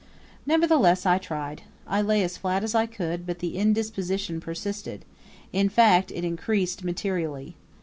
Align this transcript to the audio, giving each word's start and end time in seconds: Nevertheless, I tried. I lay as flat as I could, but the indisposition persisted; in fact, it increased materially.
Nevertheless, 0.47 1.05
I 1.05 1.19
tried. 1.19 1.61
I 1.85 2.01
lay 2.01 2.23
as 2.23 2.35
flat 2.35 2.63
as 2.63 2.73
I 2.73 2.87
could, 2.87 3.23
but 3.27 3.37
the 3.37 3.55
indisposition 3.55 4.41
persisted; 4.41 5.05
in 5.53 5.69
fact, 5.69 6.09
it 6.09 6.25
increased 6.25 6.83
materially. 6.83 7.55